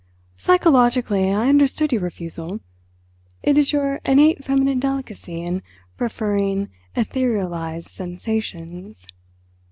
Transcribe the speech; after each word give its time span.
"Psychologically 0.35 1.31
I 1.31 1.47
understood 1.47 1.91
your 1.91 2.01
refusal. 2.01 2.59
It 3.43 3.55
is 3.55 3.71
your 3.71 3.97
innate 4.03 4.43
feminine 4.43 4.79
delicacy 4.79 5.43
in 5.43 5.61
preferring 5.95 6.69
etherealised 6.95 7.87
sensations.... 7.89 9.05